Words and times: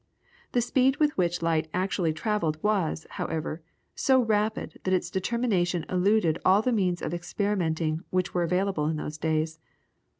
The 0.53 0.61
speed 0.61 0.97
with 0.97 1.15
which 1.15 1.43
light 1.43 1.67
actually 1.75 2.11
travelled 2.11 2.57
was, 2.63 3.05
however, 3.07 3.61
so 3.93 4.19
rapid 4.19 4.79
that 4.83 4.95
its 4.95 5.11
determination 5.11 5.85
eluded 5.89 6.39
all 6.43 6.63
the 6.63 6.71
means 6.71 7.03
of 7.03 7.13
experimenting 7.13 8.01
which 8.09 8.33
were 8.33 8.41
available 8.41 8.87
in 8.87 8.97
those 8.97 9.19
days. 9.19 9.59